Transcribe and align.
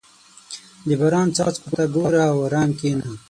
•د 0.87 0.89
باران 0.99 1.27
څاڅکو 1.35 1.69
ته 1.77 1.83
ګوره 1.93 2.21
او 2.31 2.37
ارام 2.47 2.69
کښېنه. 2.79 3.07